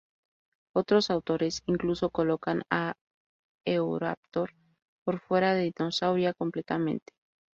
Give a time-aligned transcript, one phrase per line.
[0.73, 2.95] Otros autores incluso colocan a
[3.67, 4.49] "Eoraptor"
[5.05, 7.13] por fuera de Dinosauria completamente.